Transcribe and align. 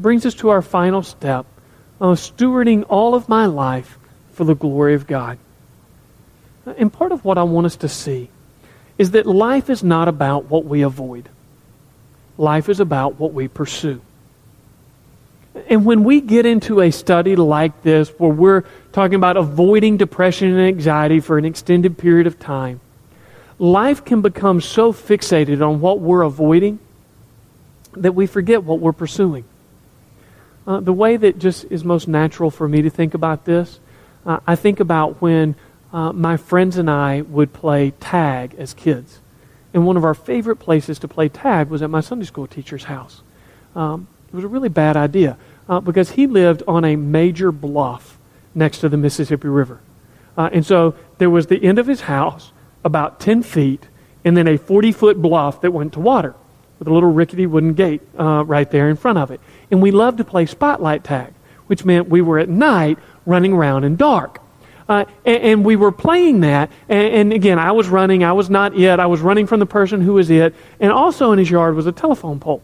Brings 0.00 0.26
us 0.26 0.34
to 0.34 0.50
our 0.50 0.62
final 0.62 1.02
step 1.02 1.46
of 2.00 2.18
stewarding 2.18 2.84
all 2.88 3.14
of 3.14 3.28
my 3.28 3.46
life 3.46 3.98
for 4.32 4.44
the 4.44 4.54
glory 4.54 4.94
of 4.94 5.06
God. 5.06 5.38
And 6.76 6.92
part 6.92 7.12
of 7.12 7.24
what 7.24 7.38
I 7.38 7.42
want 7.42 7.66
us 7.66 7.76
to 7.76 7.88
see 7.88 8.30
is 8.98 9.12
that 9.12 9.26
life 9.26 9.70
is 9.70 9.82
not 9.82 10.08
about 10.08 10.44
what 10.46 10.64
we 10.64 10.82
avoid. 10.82 11.28
Life 12.36 12.68
is 12.68 12.80
about 12.80 13.18
what 13.18 13.32
we 13.32 13.48
pursue. 13.48 14.00
And 15.68 15.84
when 15.84 16.04
we 16.04 16.20
get 16.20 16.46
into 16.46 16.80
a 16.80 16.90
study 16.90 17.34
like 17.34 17.82
this, 17.82 18.10
where 18.10 18.30
we're 18.30 18.64
talking 18.92 19.16
about 19.16 19.36
avoiding 19.36 19.96
depression 19.96 20.50
and 20.50 20.60
anxiety 20.60 21.20
for 21.20 21.38
an 21.38 21.44
extended 21.44 21.98
period 21.98 22.26
of 22.26 22.38
time, 22.38 22.80
life 23.58 24.04
can 24.04 24.20
become 24.20 24.60
so 24.60 24.92
fixated 24.92 25.66
on 25.66 25.80
what 25.80 25.98
we're 26.00 26.22
avoiding 26.22 26.78
that 27.94 28.14
we 28.14 28.26
forget 28.26 28.62
what 28.62 28.78
we're 28.78 28.92
pursuing. 28.92 29.44
Uh, 30.68 30.80
the 30.80 30.92
way 30.92 31.16
that 31.16 31.38
just 31.38 31.64
is 31.70 31.82
most 31.82 32.06
natural 32.06 32.50
for 32.50 32.68
me 32.68 32.82
to 32.82 32.90
think 32.90 33.14
about 33.14 33.46
this, 33.46 33.80
uh, 34.26 34.38
I 34.46 34.54
think 34.54 34.80
about 34.80 35.22
when 35.22 35.56
uh, 35.94 36.12
my 36.12 36.36
friends 36.36 36.76
and 36.76 36.90
I 36.90 37.22
would 37.22 37.54
play 37.54 37.92
tag 37.92 38.54
as 38.58 38.74
kids. 38.74 39.20
And 39.72 39.86
one 39.86 39.96
of 39.96 40.04
our 40.04 40.12
favorite 40.12 40.56
places 40.56 40.98
to 40.98 41.08
play 41.08 41.30
tag 41.30 41.70
was 41.70 41.80
at 41.80 41.88
my 41.88 42.02
Sunday 42.02 42.26
school 42.26 42.46
teacher's 42.46 42.84
house. 42.84 43.22
Um, 43.74 44.08
it 44.28 44.34
was 44.34 44.44
a 44.44 44.48
really 44.48 44.68
bad 44.68 44.94
idea 44.94 45.38
uh, 45.70 45.80
because 45.80 46.10
he 46.10 46.26
lived 46.26 46.62
on 46.68 46.84
a 46.84 46.96
major 46.96 47.50
bluff 47.50 48.18
next 48.54 48.80
to 48.80 48.90
the 48.90 48.98
Mississippi 48.98 49.48
River. 49.48 49.80
Uh, 50.36 50.50
and 50.52 50.66
so 50.66 50.94
there 51.16 51.30
was 51.30 51.46
the 51.46 51.64
end 51.64 51.78
of 51.78 51.86
his 51.86 52.02
house, 52.02 52.52
about 52.84 53.20
10 53.20 53.42
feet, 53.42 53.88
and 54.22 54.36
then 54.36 54.46
a 54.46 54.58
40 54.58 54.92
foot 54.92 55.22
bluff 55.22 55.62
that 55.62 55.70
went 55.70 55.94
to 55.94 56.00
water 56.00 56.34
with 56.78 56.88
a 56.88 56.92
little 56.92 57.10
rickety 57.10 57.46
wooden 57.46 57.74
gate 57.74 58.02
uh, 58.18 58.44
right 58.44 58.70
there 58.70 58.88
in 58.88 58.96
front 58.96 59.18
of 59.18 59.30
it 59.30 59.40
and 59.70 59.82
we 59.82 59.90
loved 59.90 60.18
to 60.18 60.24
play 60.24 60.46
spotlight 60.46 61.04
tag, 61.04 61.32
which 61.66 61.84
meant 61.84 62.08
we 62.08 62.20
were 62.20 62.38
at 62.38 62.48
night 62.48 62.98
running 63.26 63.52
around 63.52 63.84
in 63.84 63.96
dark. 63.96 64.40
Uh, 64.88 65.04
and, 65.26 65.42
and, 65.42 65.64
we 65.66 65.76
were 65.76 65.92
playing 65.92 66.40
that, 66.40 66.70
and, 66.88 67.14
and, 67.14 67.32
again, 67.34 67.58
I 67.58 67.72
was 67.72 67.88
running. 67.88 68.24
I 68.24 68.32
was 68.32 68.48
not 68.48 68.74
it. 68.74 68.98
I 68.98 69.04
was 69.04 69.20
running 69.20 69.46
from 69.46 69.60
the 69.60 69.66
person 69.66 70.00
who 70.00 70.14
was 70.14 70.30
it. 70.30 70.54
And 70.80 70.90
also 70.90 71.32
in 71.32 71.38
his 71.38 71.50
yard 71.50 71.74
was 71.74 71.86
a 71.86 71.92
telephone 71.92 72.40
pole. 72.40 72.62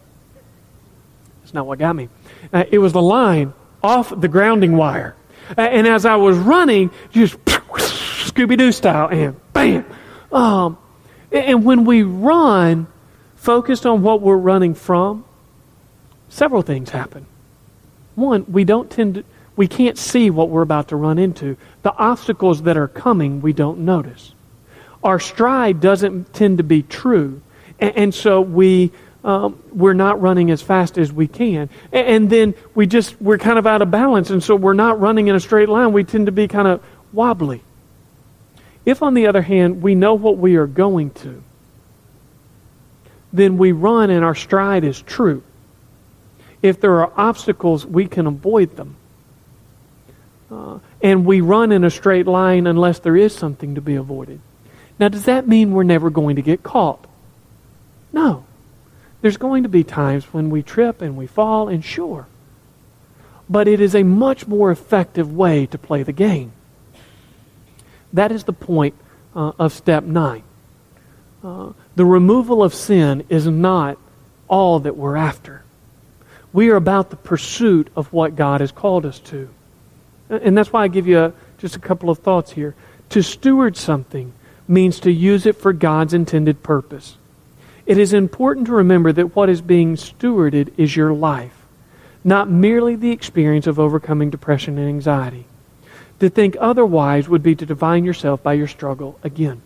That's 1.42 1.52
not 1.52 1.66
what 1.66 1.78
got 1.78 1.94
me. 1.94 2.08
Uh, 2.50 2.64
it 2.70 2.78
was 2.78 2.94
the 2.94 3.02
line 3.02 3.52
off 3.82 4.10
the 4.18 4.28
grounding 4.28 4.74
wire. 4.74 5.14
Uh, 5.50 5.60
and 5.60 5.86
as 5.86 6.06
I 6.06 6.16
was 6.16 6.38
running, 6.38 6.90
just 7.10 7.36
Scooby 7.44 8.56
Doo 8.56 8.72
style, 8.72 9.08
and 9.08 9.36
bam. 9.52 9.84
Um, 10.32 10.78
and 11.30 11.62
when 11.62 11.84
we 11.84 12.04
run, 12.04 12.86
focused 13.44 13.84
on 13.84 14.02
what 14.02 14.22
we're 14.22 14.38
running 14.38 14.74
from, 14.74 15.22
several 16.30 16.62
things 16.62 16.88
happen. 16.88 17.26
One, 18.14 18.46
we 18.48 18.64
don't 18.64 18.90
tend 18.90 19.16
to, 19.16 19.24
we 19.54 19.68
can't 19.68 19.98
see 19.98 20.30
what 20.30 20.48
we're 20.48 20.62
about 20.62 20.88
to 20.88 20.96
run 20.96 21.18
into. 21.18 21.58
The 21.82 21.92
obstacles 21.92 22.62
that 22.62 22.78
are 22.78 22.88
coming, 22.88 23.42
we 23.42 23.52
don't 23.52 23.80
notice. 23.80 24.34
Our 25.02 25.20
stride 25.20 25.82
doesn't 25.82 26.32
tend 26.32 26.56
to 26.56 26.64
be 26.64 26.82
true, 26.82 27.42
and, 27.78 27.96
and 27.96 28.14
so 28.14 28.40
we 28.40 28.90
um, 29.22 29.62
we're 29.72 29.94
not 29.94 30.20
running 30.20 30.50
as 30.50 30.60
fast 30.62 30.96
as 30.96 31.12
we 31.12 31.26
can, 31.26 31.68
and, 31.92 32.06
and 32.06 32.30
then 32.30 32.54
we 32.74 32.86
just 32.86 33.20
we're 33.20 33.38
kind 33.38 33.58
of 33.58 33.66
out 33.66 33.82
of 33.82 33.90
balance, 33.90 34.30
and 34.30 34.42
so 34.42 34.56
we're 34.56 34.72
not 34.72 35.00
running 35.00 35.28
in 35.28 35.36
a 35.36 35.40
straight 35.40 35.68
line. 35.68 35.92
We 35.92 36.04
tend 36.04 36.26
to 36.26 36.32
be 36.32 36.48
kind 36.48 36.68
of 36.68 36.82
wobbly. 37.12 37.62
If, 38.86 39.02
on 39.02 39.12
the 39.12 39.26
other 39.26 39.42
hand, 39.42 39.82
we 39.82 39.94
know 39.94 40.14
what 40.14 40.38
we 40.38 40.56
are 40.56 40.66
going 40.66 41.10
to, 41.10 41.42
then 43.34 43.58
we 43.58 43.72
run 43.72 44.08
and 44.08 44.24
our 44.24 44.34
stride 44.34 44.84
is 44.84 45.02
true 45.02 45.42
if 46.64 46.80
there 46.80 46.98
are 47.04 47.12
obstacles, 47.14 47.84
we 47.84 48.06
can 48.06 48.26
avoid 48.26 48.76
them. 48.76 48.96
Uh, 50.50 50.78
and 51.02 51.26
we 51.26 51.42
run 51.42 51.70
in 51.70 51.84
a 51.84 51.90
straight 51.90 52.26
line 52.26 52.66
unless 52.66 53.00
there 53.00 53.18
is 53.18 53.34
something 53.34 53.74
to 53.74 53.82
be 53.82 53.96
avoided. 53.96 54.40
Now, 54.98 55.08
does 55.08 55.26
that 55.26 55.46
mean 55.46 55.72
we're 55.72 55.82
never 55.82 56.08
going 56.08 56.36
to 56.36 56.42
get 56.42 56.62
caught? 56.62 57.06
No. 58.14 58.46
There's 59.20 59.36
going 59.36 59.64
to 59.64 59.68
be 59.68 59.84
times 59.84 60.24
when 60.32 60.48
we 60.48 60.62
trip 60.62 61.02
and 61.02 61.18
we 61.18 61.26
fall, 61.26 61.68
and 61.68 61.84
sure. 61.84 62.28
But 63.46 63.68
it 63.68 63.78
is 63.78 63.94
a 63.94 64.02
much 64.02 64.46
more 64.46 64.70
effective 64.70 65.30
way 65.30 65.66
to 65.66 65.76
play 65.76 66.02
the 66.02 66.12
game. 66.12 66.52
That 68.10 68.32
is 68.32 68.44
the 68.44 68.54
point 68.54 68.94
uh, 69.36 69.52
of 69.58 69.74
step 69.74 70.04
nine. 70.04 70.44
The 71.44 72.06
removal 72.06 72.62
of 72.62 72.72
sin 72.72 73.24
is 73.28 73.46
not 73.46 73.98
all 74.48 74.80
that 74.80 74.96
we're 74.96 75.16
after. 75.16 75.62
We 76.54 76.70
are 76.70 76.76
about 76.76 77.10
the 77.10 77.16
pursuit 77.16 77.88
of 77.94 78.10
what 78.14 78.36
God 78.36 78.62
has 78.62 78.72
called 78.72 79.04
us 79.04 79.18
to. 79.20 79.50
And 80.30 80.56
that's 80.56 80.72
why 80.72 80.84
I 80.84 80.88
give 80.88 81.06
you 81.06 81.18
a, 81.18 81.32
just 81.58 81.76
a 81.76 81.80
couple 81.80 82.08
of 82.08 82.20
thoughts 82.20 82.52
here. 82.52 82.74
To 83.10 83.22
steward 83.22 83.76
something 83.76 84.32
means 84.66 85.00
to 85.00 85.12
use 85.12 85.44
it 85.44 85.56
for 85.56 85.74
God's 85.74 86.14
intended 86.14 86.62
purpose. 86.62 87.18
It 87.84 87.98
is 87.98 88.14
important 88.14 88.66
to 88.68 88.72
remember 88.72 89.12
that 89.12 89.36
what 89.36 89.50
is 89.50 89.60
being 89.60 89.96
stewarded 89.96 90.72
is 90.78 90.96
your 90.96 91.12
life, 91.12 91.66
not 92.24 92.48
merely 92.48 92.96
the 92.96 93.10
experience 93.10 93.66
of 93.66 93.78
overcoming 93.78 94.30
depression 94.30 94.78
and 94.78 94.88
anxiety. 94.88 95.44
To 96.20 96.30
think 96.30 96.56
otherwise 96.58 97.28
would 97.28 97.42
be 97.42 97.54
to 97.56 97.66
define 97.66 98.04
yourself 98.04 98.42
by 98.42 98.54
your 98.54 98.68
struggle 98.68 99.18
again 99.22 99.60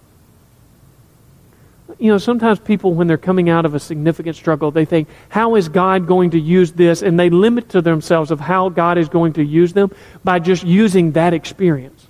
you 1.99 2.13
know, 2.13 2.19
sometimes 2.19 2.61
people, 2.61 2.95
when 2.95 3.09
they're 3.09 3.19
coming 3.19 3.49
out 3.49 3.65
of 3.65 3.75
a 3.75 3.81
significant 3.81 4.37
struggle, 4.37 4.71
they 4.71 4.85
think, 4.85 5.09
how 5.29 5.57
is 5.57 5.69
God 5.69 6.07
going 6.07 6.31
to 6.31 6.39
use 6.39 6.73
this? 6.73 7.03
And 7.03 7.19
they 7.19 7.29
limit 7.29 7.71
to 7.71 7.83
themselves 7.83 8.31
of 8.31 8.39
how 8.39 8.69
God 8.69 8.99
is 8.99 9.09
going 9.09 9.33
to 9.35 9.45
use 9.45 9.73
them 9.73 9.91
by 10.23 10.39
just 10.39 10.63
using 10.63 11.13
that 11.13 11.35
experience. 11.35 12.07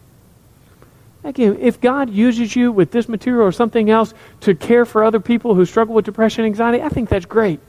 Again, 1.25 1.59
if 1.61 1.81
God 1.81 2.11
uses 2.11 2.55
you 2.55 2.71
with 2.71 2.91
this 2.91 3.09
material 3.09 3.47
or 3.47 3.53
something 3.53 3.91
else 3.91 4.15
to 4.41 4.55
care 4.55 4.85
for 4.85 5.05
other 5.05 5.21
people 5.21 5.55
who 5.55 5.65
struggle 5.65 5.95
with 5.95 6.05
depression 6.05 6.45
and 6.45 6.53
anxiety, 6.53 6.83
I 6.83 6.91
think 6.91 7.09
that's 7.09 7.27
great. 7.27 7.61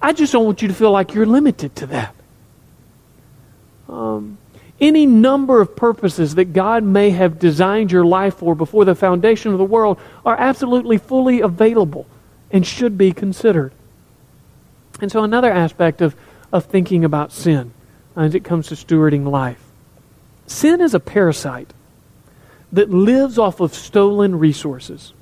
I 0.00 0.12
just 0.12 0.32
don't 0.32 0.44
want 0.44 0.62
you 0.62 0.68
to 0.68 0.74
feel 0.74 0.90
like 0.90 1.14
you're 1.14 1.26
limited 1.26 1.76
to 1.76 1.86
that. 1.86 2.14
Um, 3.88 4.38
any 4.80 5.06
number 5.06 5.60
of 5.60 5.76
purposes 5.76 6.34
that 6.34 6.52
God 6.52 6.82
may 6.82 7.10
have 7.10 7.38
designed 7.38 7.92
your 7.92 8.04
life 8.04 8.34
for 8.34 8.54
before 8.54 8.84
the 8.84 8.94
foundation 8.94 9.52
of 9.52 9.58
the 9.58 9.64
world 9.64 9.98
are 10.26 10.36
absolutely 10.36 10.98
fully 10.98 11.40
available 11.40 12.06
and 12.50 12.66
should 12.66 12.98
be 12.98 13.12
considered. 13.12 13.72
And 15.00 15.10
so, 15.10 15.22
another 15.22 15.50
aspect 15.50 16.00
of, 16.00 16.16
of 16.52 16.66
thinking 16.66 17.04
about 17.04 17.32
sin 17.32 17.72
as 18.16 18.34
it 18.34 18.44
comes 18.44 18.68
to 18.68 18.74
stewarding 18.74 19.26
life 19.28 19.62
sin 20.46 20.80
is 20.80 20.94
a 20.94 21.00
parasite 21.00 21.72
that 22.72 22.90
lives 22.90 23.38
off 23.38 23.60
of 23.60 23.74
stolen 23.74 24.38
resources. 24.38 25.12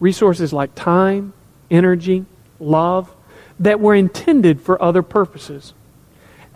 Resources 0.00 0.52
like 0.52 0.74
time, 0.74 1.32
energy, 1.70 2.24
love, 2.58 3.14
that 3.60 3.80
were 3.80 3.94
intended 3.94 4.60
for 4.60 4.80
other 4.82 5.02
purposes 5.02 5.74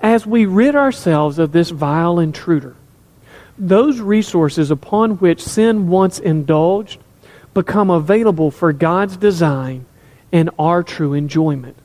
as 0.01 0.27
we 0.27 0.47
rid 0.47 0.75
ourselves 0.75 1.39
of 1.39 1.53
this 1.53 1.71
vile 1.71 2.19
intruder, 2.19 2.77
those 3.59 4.01
resources 4.01 4.71
upon 4.71 5.13
which 5.13 5.43
sin 5.43 5.89
once 5.89 6.19
indulged 6.19 7.01
become 7.55 7.91
available 7.91 8.51
for 8.51 8.73
God's 8.73 9.17
design 9.17 9.87
and 10.33 10.51
our 10.59 10.83
true 10.83 11.15
enjoyment. 11.15 11.77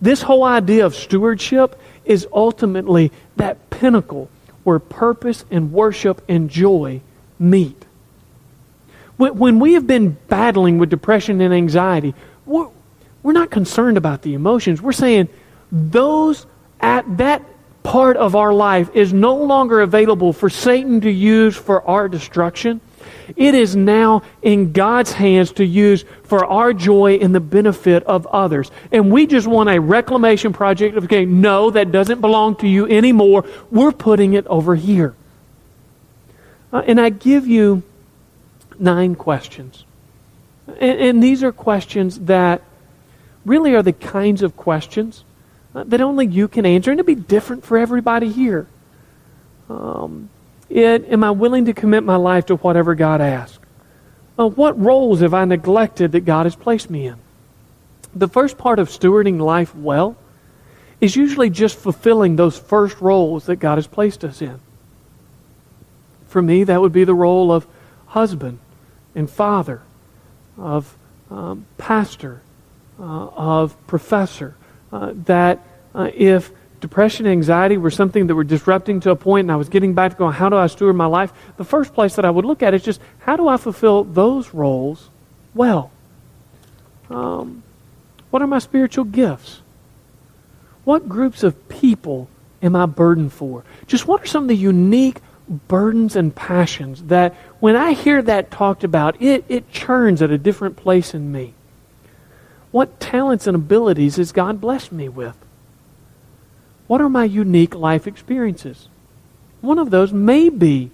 This 0.00 0.22
whole 0.22 0.44
idea 0.44 0.86
of 0.86 0.94
stewardship 0.94 1.78
is 2.04 2.26
ultimately 2.32 3.12
that 3.36 3.68
pinnacle 3.70 4.30
where 4.64 4.78
purpose 4.78 5.44
and 5.50 5.72
worship 5.72 6.22
and 6.28 6.48
joy 6.48 7.00
meet. 7.38 7.84
When 9.16 9.58
we 9.58 9.74
have 9.74 9.86
been 9.86 10.16
battling 10.28 10.78
with 10.78 10.90
depression 10.90 11.40
and 11.40 11.52
anxiety, 11.52 12.14
we're, 12.46 12.68
not 13.24 13.50
concerned 13.50 13.98
about 13.98 14.22
the 14.22 14.34
emotions. 14.34 14.80
We're 14.80 14.92
saying 14.92 15.28
those 15.72 16.46
at 16.80 17.16
that 17.18 17.42
part 17.88 18.18
of 18.18 18.36
our 18.36 18.52
life 18.52 18.94
is 18.94 19.14
no 19.14 19.34
longer 19.34 19.80
available 19.80 20.34
for 20.34 20.50
Satan 20.50 21.00
to 21.00 21.10
use 21.10 21.56
for 21.56 21.82
our 21.88 22.06
destruction, 22.06 22.82
It 23.34 23.54
is 23.54 23.74
now 23.74 24.22
in 24.42 24.72
God's 24.72 25.12
hands 25.12 25.52
to 25.52 25.64
use 25.64 26.04
for 26.24 26.44
our 26.44 26.74
joy 26.74 27.18
and 27.22 27.34
the 27.34 27.40
benefit 27.40 28.02
of 28.04 28.26
others. 28.26 28.70
And 28.92 29.10
we 29.10 29.26
just 29.26 29.46
want 29.46 29.70
a 29.70 29.80
reclamation 29.80 30.52
project 30.52 30.96
of, 30.98 31.04
okay, 31.04 31.24
no, 31.24 31.70
that 31.70 31.90
doesn't 31.90 32.20
belong 32.20 32.56
to 32.56 32.68
you 32.68 32.86
anymore. 32.86 33.46
We're 33.70 33.92
putting 33.92 34.34
it 34.34 34.46
over 34.48 34.74
here. 34.74 35.14
Uh, 36.70 36.82
and 36.86 37.00
I 37.00 37.08
give 37.08 37.46
you 37.46 37.82
nine 38.78 39.14
questions. 39.14 39.86
And, 40.66 41.00
and, 41.00 41.22
these 41.22 41.42
are 41.42 41.52
questions 41.52 42.20
that 42.20 42.60
really 43.46 43.74
are 43.74 43.82
the 43.82 43.94
kinds 43.94 44.42
of 44.42 44.56
questions 44.56 45.24
that 45.74 46.00
only 46.00 46.26
you 46.26 46.48
can 46.48 46.66
answer, 46.66 46.90
and 46.90 46.98
it'll 46.98 47.06
be 47.06 47.14
different 47.14 47.64
for 47.64 47.78
everybody 47.78 48.30
here. 48.30 48.66
Um, 49.68 50.30
it, 50.68 51.10
am 51.10 51.24
I 51.24 51.30
willing 51.30 51.66
to 51.66 51.72
commit 51.72 52.04
my 52.04 52.16
life 52.16 52.46
to 52.46 52.56
whatever 52.56 52.94
God 52.94 53.20
asks? 53.20 53.58
Uh, 54.38 54.48
what 54.48 54.80
roles 54.80 55.20
have 55.20 55.34
I 55.34 55.44
neglected 55.44 56.12
that 56.12 56.20
God 56.20 56.46
has 56.46 56.54
placed 56.54 56.90
me 56.90 57.06
in? 57.06 57.16
The 58.14 58.28
first 58.28 58.56
part 58.56 58.78
of 58.78 58.88
stewarding 58.88 59.40
life 59.40 59.74
well 59.74 60.16
is 61.00 61.16
usually 61.16 61.50
just 61.50 61.76
fulfilling 61.76 62.36
those 62.36 62.58
first 62.58 63.00
roles 63.00 63.46
that 63.46 63.56
God 63.56 63.76
has 63.76 63.86
placed 63.86 64.24
us 64.24 64.42
in. 64.42 64.60
For 66.26 66.42
me, 66.42 66.64
that 66.64 66.80
would 66.80 66.92
be 66.92 67.04
the 67.04 67.14
role 67.14 67.52
of 67.52 67.66
husband 68.08 68.58
and 69.14 69.30
father, 69.30 69.82
of 70.56 70.96
um, 71.30 71.66
pastor, 71.76 72.42
uh, 72.98 73.02
of 73.02 73.76
professor. 73.86 74.54
Uh, 74.92 75.12
that 75.26 75.60
uh, 75.94 76.10
if 76.14 76.50
depression 76.80 77.26
and 77.26 77.32
anxiety 77.32 77.76
were 77.76 77.90
something 77.90 78.26
that 78.26 78.34
were 78.34 78.44
disrupting 78.44 79.00
to 79.00 79.10
a 79.10 79.16
point 79.16 79.44
and 79.44 79.52
I 79.52 79.56
was 79.56 79.68
getting 79.68 79.94
back 79.94 80.12
to 80.12 80.16
going, 80.16 80.32
how 80.32 80.48
do 80.48 80.56
I 80.56 80.66
steward 80.66 80.96
my 80.96 81.06
life? 81.06 81.32
The 81.56 81.64
first 81.64 81.92
place 81.92 82.16
that 82.16 82.24
I 82.24 82.30
would 82.30 82.44
look 82.44 82.62
at 82.62 82.74
is 82.74 82.82
just 82.82 83.00
how 83.18 83.36
do 83.36 83.48
I 83.48 83.56
fulfill 83.56 84.04
those 84.04 84.54
roles 84.54 85.10
well? 85.54 85.90
Um, 87.10 87.62
what 88.30 88.42
are 88.42 88.46
my 88.46 88.58
spiritual 88.58 89.04
gifts? 89.04 89.60
What 90.84 91.08
groups 91.08 91.42
of 91.42 91.68
people 91.68 92.28
am 92.62 92.76
I 92.76 92.86
burdened 92.86 93.32
for? 93.32 93.64
Just 93.86 94.06
what 94.06 94.22
are 94.22 94.26
some 94.26 94.44
of 94.44 94.48
the 94.48 94.56
unique 94.56 95.20
burdens 95.48 96.16
and 96.16 96.34
passions 96.34 97.04
that 97.04 97.34
when 97.60 97.76
I 97.76 97.92
hear 97.92 98.20
that 98.22 98.50
talked 98.50 98.84
about, 98.84 99.20
it, 99.20 99.44
it 99.48 99.70
churns 99.70 100.22
at 100.22 100.30
a 100.30 100.38
different 100.38 100.76
place 100.76 101.14
in 101.14 101.32
me? 101.32 101.54
What 102.70 103.00
talents 103.00 103.46
and 103.46 103.54
abilities 103.54 104.16
has 104.16 104.32
God 104.32 104.60
blessed 104.60 104.92
me 104.92 105.08
with? 105.08 105.36
What 106.86 107.00
are 107.00 107.08
my 107.08 107.24
unique 107.24 107.74
life 107.74 108.06
experiences? 108.06 108.88
One 109.60 109.78
of 109.78 109.90
those 109.90 110.12
may 110.12 110.48
be 110.48 110.90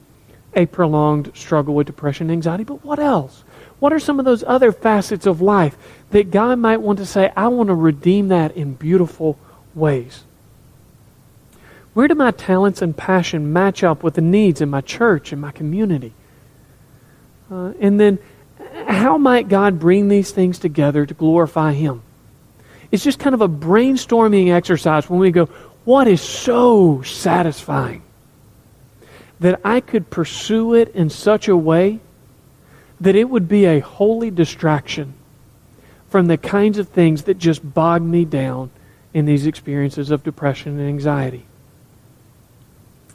a 0.54 0.66
prolonged 0.66 1.32
struggle 1.34 1.74
with 1.74 1.86
depression 1.86 2.30
and 2.30 2.32
anxiety, 2.32 2.64
but 2.64 2.84
what 2.84 2.98
else? 2.98 3.44
What 3.80 3.92
are 3.92 3.98
some 3.98 4.18
of 4.18 4.24
those 4.24 4.44
other 4.44 4.72
facets 4.72 5.26
of 5.26 5.40
life 5.40 5.76
that 6.10 6.30
God 6.30 6.58
might 6.58 6.80
want 6.80 6.98
to 7.00 7.06
say, 7.06 7.32
I 7.36 7.48
want 7.48 7.68
to 7.68 7.74
redeem 7.74 8.28
that 8.28 8.56
in 8.56 8.74
beautiful 8.74 9.38
ways? 9.74 10.24
Where 11.92 12.08
do 12.08 12.14
my 12.14 12.32
talents 12.32 12.82
and 12.82 12.96
passion 12.96 13.52
match 13.52 13.84
up 13.84 14.02
with 14.02 14.14
the 14.14 14.20
needs 14.20 14.60
in 14.60 14.68
my 14.70 14.80
church 14.80 15.32
and 15.32 15.40
my 15.40 15.52
community? 15.52 16.12
Uh, 17.50 17.72
and 17.78 18.00
then, 18.00 18.18
how 18.86 19.18
might 19.18 19.48
God 19.48 19.78
bring 19.78 20.08
these 20.08 20.30
things 20.30 20.58
together 20.58 21.06
to 21.06 21.14
glorify 21.14 21.72
Him? 21.72 22.02
It's 22.90 23.04
just 23.04 23.18
kind 23.18 23.34
of 23.34 23.40
a 23.40 23.48
brainstorming 23.48 24.52
exercise 24.52 25.08
when 25.08 25.20
we 25.20 25.30
go, 25.30 25.46
what 25.84 26.06
is 26.06 26.20
so 26.20 27.02
satisfying? 27.02 28.02
That 29.40 29.60
I 29.64 29.80
could 29.80 30.10
pursue 30.10 30.74
it 30.74 30.94
in 30.94 31.10
such 31.10 31.48
a 31.48 31.56
way 31.56 32.00
that 33.00 33.16
it 33.16 33.28
would 33.28 33.48
be 33.48 33.66
a 33.66 33.80
holy 33.80 34.30
distraction 34.30 35.14
from 36.08 36.26
the 36.26 36.38
kinds 36.38 36.78
of 36.78 36.88
things 36.88 37.24
that 37.24 37.38
just 37.38 37.74
bog 37.74 38.02
me 38.02 38.24
down 38.24 38.70
in 39.12 39.26
these 39.26 39.46
experiences 39.46 40.10
of 40.10 40.22
depression 40.22 40.78
and 40.78 40.88
anxiety. 40.88 41.44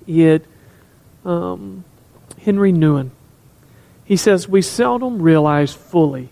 Yet, 0.06 0.44
um, 1.26 1.84
Henry 2.44 2.74
Nouwen, 2.74 3.12
he 4.10 4.18
says, 4.18 4.50
We 4.50 4.64
seldom 4.64 5.22
realize 5.22 5.72
fully 5.72 6.30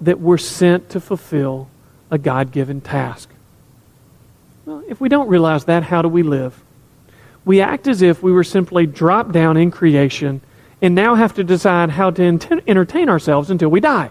that 0.00 0.18
we're 0.18 0.36
sent 0.36 0.90
to 0.90 1.00
fulfill 1.00 1.68
a 2.10 2.18
God 2.18 2.50
given 2.50 2.80
task. 2.80 3.30
Well, 4.66 4.82
if 4.88 5.00
we 5.00 5.08
don't 5.08 5.28
realize 5.28 5.66
that, 5.66 5.84
how 5.84 6.02
do 6.02 6.08
we 6.08 6.24
live? 6.24 6.60
We 7.44 7.60
act 7.60 7.86
as 7.86 8.02
if 8.02 8.20
we 8.20 8.32
were 8.32 8.42
simply 8.42 8.84
dropped 8.84 9.30
down 9.30 9.56
in 9.56 9.70
creation 9.70 10.40
and 10.82 10.96
now 10.96 11.14
have 11.14 11.34
to 11.34 11.44
decide 11.44 11.90
how 11.90 12.10
to 12.10 12.22
entertain 12.66 13.08
ourselves 13.08 13.48
until 13.48 13.68
we 13.68 13.78
die. 13.78 14.10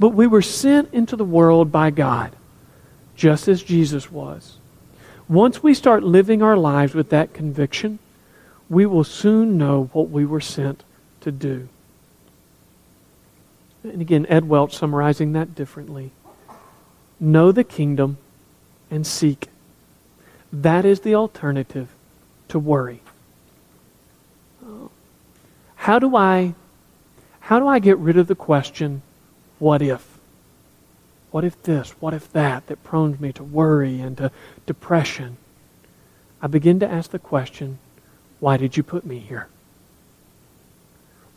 But 0.00 0.08
we 0.08 0.26
were 0.26 0.42
sent 0.42 0.92
into 0.92 1.14
the 1.14 1.24
world 1.24 1.70
by 1.70 1.90
God, 1.90 2.34
just 3.14 3.46
as 3.46 3.62
Jesus 3.62 4.10
was. 4.10 4.56
Once 5.28 5.62
we 5.62 5.72
start 5.72 6.02
living 6.02 6.42
our 6.42 6.56
lives 6.56 6.94
with 6.94 7.10
that 7.10 7.32
conviction, 7.32 8.00
we 8.68 8.86
will 8.86 9.04
soon 9.04 9.56
know 9.56 9.88
what 9.92 10.10
we 10.10 10.26
were 10.26 10.40
sent 10.40 10.82
to 11.20 11.32
do. 11.32 11.68
And 13.82 14.00
again, 14.00 14.26
Ed 14.28 14.48
Welch 14.48 14.76
summarizing 14.76 15.32
that 15.32 15.54
differently. 15.54 16.10
Know 17.20 17.52
the 17.52 17.64
kingdom 17.64 18.18
and 18.90 19.06
seek. 19.06 19.48
That 20.52 20.84
is 20.84 21.00
the 21.00 21.14
alternative 21.14 21.88
to 22.48 22.58
worry. 22.58 23.00
How 25.76 25.98
do 25.98 26.16
I 26.16 26.54
how 27.40 27.58
do 27.58 27.66
I 27.66 27.78
get 27.78 27.96
rid 27.96 28.18
of 28.18 28.26
the 28.26 28.34
question, 28.34 29.00
what 29.58 29.80
if? 29.80 30.18
What 31.30 31.44
if 31.44 31.62
this? 31.62 31.92
What 31.98 32.12
if 32.12 32.30
that? 32.32 32.66
That 32.66 32.84
prones 32.84 33.18
me 33.18 33.32
to 33.32 33.42
worry 33.42 34.00
and 34.00 34.18
to 34.18 34.30
depression. 34.66 35.38
I 36.42 36.46
begin 36.46 36.78
to 36.80 36.86
ask 36.86 37.10
the 37.10 37.18
question, 37.18 37.78
why 38.38 38.58
did 38.58 38.76
you 38.76 38.82
put 38.82 39.06
me 39.06 39.18
here? 39.18 39.48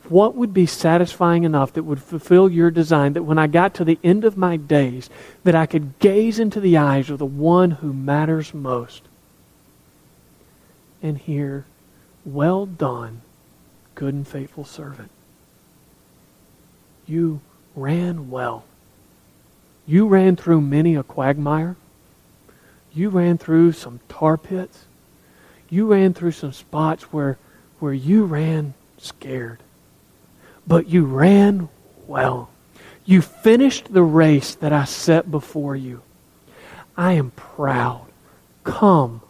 What 0.10 0.36
would 0.36 0.54
be 0.54 0.66
satisfying 0.66 1.44
enough 1.44 1.74
that 1.74 1.84
would 1.84 2.02
fulfill 2.02 2.50
your 2.50 2.72
design 2.72 3.14
that 3.14 3.24
when 3.24 3.38
I 3.38 3.48
got 3.48 3.74
to 3.76 3.86
the 3.86 4.00
end 4.04 4.26
of 4.26 4.38
my 4.38 4.58
days 4.58 5.10
that 5.44 5.56
I 5.56 5.66
could 5.66 6.00
gaze 6.00 6.40
into 6.40 6.60
the 6.60 6.78
eyes 6.78 7.10
of 7.10 7.20
the 7.20 7.26
one 7.26 7.72
who 7.72 7.94
matters 7.94 8.54
most 8.54 9.04
and 11.02 11.18
hear, 11.18 11.66
well 12.26 12.66
done, 12.66 13.22
good 13.96 14.14
and 14.14 14.28
faithful 14.28 14.66
servant. 14.66 15.12
You 17.08 17.42
ran 17.76 18.30
well. 18.30 18.66
You 19.88 20.08
ran 20.08 20.36
through 20.36 20.62
many 20.62 20.96
a 20.96 21.04
quagmire. 21.04 21.76
You 22.94 23.10
ran 23.10 23.38
through 23.38 23.72
some 23.74 24.00
tar 24.10 24.38
pits. 24.38 24.86
You 25.70 25.88
ran 25.88 26.14
through 26.14 26.32
some 26.32 26.54
spots 26.54 27.04
where, 27.14 27.38
where 27.80 27.94
you 27.94 28.26
ran 28.26 28.74
scared 28.98 29.60
but 30.68 30.88
you 30.88 31.06
ran 31.06 31.70
well. 32.08 32.50
You 33.06 33.22
finished 33.22 33.94
the 33.94 34.04
race 34.04 34.56
that 34.56 34.72
I 34.72 34.86
set 34.86 35.32
before 35.32 35.76
you. 35.76 36.02
I 36.96 37.14
am 37.14 37.32
proud. 37.32 38.06
Come, 38.64 39.22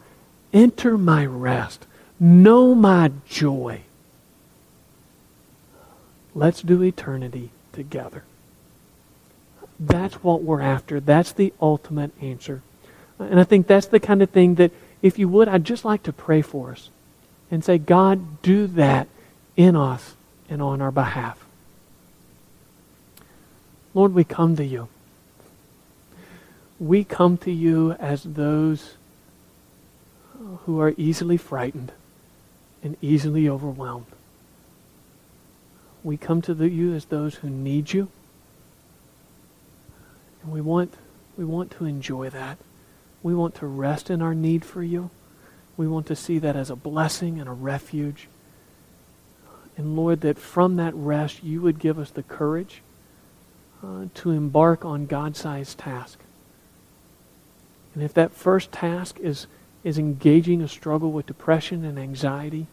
enter 0.52 0.98
my 0.98 1.24
rest. 1.24 1.86
Know 2.20 2.74
my 2.74 3.12
joy. 3.28 3.82
Let's 6.34 6.62
do 6.62 6.82
eternity 6.82 7.50
together. 7.72 8.24
That's 9.78 10.14
what 10.22 10.42
we're 10.42 10.60
after. 10.60 11.00
That's 11.00 11.32
the 11.32 11.52
ultimate 11.60 12.12
answer. 12.20 12.62
And 13.18 13.40
I 13.40 13.44
think 13.44 13.66
that's 13.66 13.86
the 13.86 14.00
kind 14.00 14.22
of 14.22 14.30
thing 14.30 14.56
that, 14.56 14.70
if 15.02 15.18
you 15.18 15.28
would, 15.28 15.48
I'd 15.48 15.64
just 15.64 15.84
like 15.84 16.02
to 16.04 16.12
pray 16.12 16.42
for 16.42 16.72
us 16.72 16.90
and 17.50 17.64
say, 17.64 17.78
God, 17.78 18.42
do 18.42 18.66
that 18.68 19.08
in 19.56 19.76
us 19.76 20.14
and 20.52 20.60
on 20.60 20.82
our 20.82 20.90
behalf. 20.90 21.42
Lord, 23.94 24.14
we 24.14 24.22
come 24.22 24.54
to 24.56 24.64
you. 24.64 24.88
We 26.78 27.04
come 27.04 27.38
to 27.38 27.50
you 27.50 27.92
as 27.92 28.22
those 28.22 28.94
who 30.64 30.78
are 30.80 30.94
easily 30.96 31.38
frightened 31.38 31.92
and 32.82 32.96
easily 33.00 33.48
overwhelmed. 33.48 34.06
We 36.04 36.16
come 36.16 36.42
to 36.42 36.54
the, 36.54 36.68
you 36.68 36.94
as 36.94 37.06
those 37.06 37.36
who 37.36 37.48
need 37.48 37.92
you. 37.92 38.08
And 40.42 40.52
we 40.52 40.60
want, 40.60 40.94
we 41.38 41.44
want 41.44 41.70
to 41.72 41.86
enjoy 41.86 42.28
that. 42.30 42.58
We 43.22 43.34
want 43.34 43.54
to 43.56 43.66
rest 43.66 44.10
in 44.10 44.20
our 44.20 44.34
need 44.34 44.64
for 44.64 44.82
you. 44.82 45.10
We 45.76 45.86
want 45.86 46.06
to 46.08 46.16
see 46.16 46.38
that 46.40 46.56
as 46.56 46.68
a 46.68 46.76
blessing 46.76 47.38
and 47.38 47.48
a 47.48 47.52
refuge. 47.52 48.28
And 49.76 49.96
Lord, 49.96 50.20
that 50.20 50.38
from 50.38 50.76
that 50.76 50.94
rest 50.94 51.42
you 51.42 51.60
would 51.62 51.78
give 51.78 51.98
us 51.98 52.10
the 52.10 52.22
courage 52.22 52.82
uh, 53.82 54.06
to 54.14 54.30
embark 54.30 54.84
on 54.84 55.06
God 55.06 55.36
sized 55.36 55.78
task. 55.78 56.18
And 57.94 58.02
if 58.02 58.14
that 58.14 58.32
first 58.32 58.72
task 58.72 59.18
is, 59.20 59.46
is 59.82 59.98
engaging 59.98 60.62
a 60.62 60.68
struggle 60.68 61.12
with 61.12 61.26
depression 61.26 61.84
and 61.84 61.98
anxiety, 61.98 62.66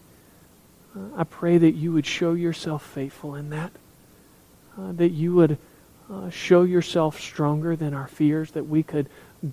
Uh, 0.95 1.21
I 1.21 1.23
pray 1.23 1.59
that 1.59 1.75
you 1.75 1.93
would 1.93 2.05
show 2.05 2.33
yourself 2.33 2.83
faithful 2.83 3.35
in 3.35 3.49
that, 3.51 3.71
uh, 4.75 4.91
that 4.97 5.11
you 5.11 5.35
would 5.35 5.57
uh, 6.09 6.29
show 6.31 6.65
yourself 6.65 7.19
stronger 7.19 7.75
than 7.75 7.93
our 7.93 8.07
fears, 8.07 8.51
that 8.51 8.67
we 8.67 8.81
could 8.81 9.07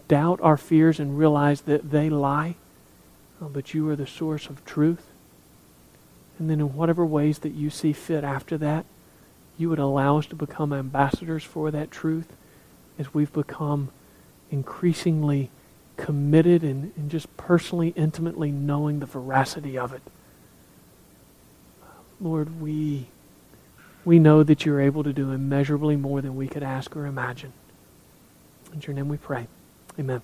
doubt 0.08 0.40
our 0.40 0.56
fears 0.56 0.98
and 0.98 1.18
realize 1.18 1.62
that 1.62 1.90
they 1.90 2.08
lie, 2.08 2.54
uh, 3.40 3.48
but 3.52 3.74
you 3.74 3.86
are 3.90 3.96
the 3.96 4.06
source 4.06 4.50
of 4.50 4.64
truth. 4.64 5.04
And 6.38 6.50
then, 6.50 6.60
in 6.60 6.74
whatever 6.74 7.04
ways 7.04 7.38
that 7.40 7.54
you 7.54 7.70
see 7.70 7.92
fit 7.92 8.24
after 8.24 8.58
that, 8.58 8.84
you 9.56 9.70
would 9.70 9.78
allow 9.78 10.18
us 10.18 10.26
to 10.26 10.36
become 10.36 10.72
ambassadors 10.72 11.42
for 11.42 11.70
that 11.70 11.90
truth 11.90 12.36
as 12.98 13.14
we've 13.14 13.32
become 13.32 13.90
increasingly 14.50 15.50
committed 15.96 16.62
and, 16.62 16.92
and 16.96 17.10
just 17.10 17.34
personally, 17.36 17.88
intimately 17.96 18.50
knowing 18.50 19.00
the 19.00 19.06
veracity 19.06 19.78
of 19.78 19.92
it. 19.92 20.02
Lord, 22.20 22.60
we, 22.60 23.08
we 24.04 24.18
know 24.18 24.42
that 24.42 24.64
you're 24.64 24.80
able 24.80 25.02
to 25.04 25.12
do 25.12 25.32
immeasurably 25.32 25.96
more 25.96 26.20
than 26.20 26.36
we 26.36 26.48
could 26.48 26.62
ask 26.62 26.94
or 26.96 27.06
imagine. 27.06 27.52
In 28.72 28.80
your 28.82 28.94
name 28.94 29.08
we 29.08 29.16
pray. 29.16 29.48
Amen. 29.98 30.22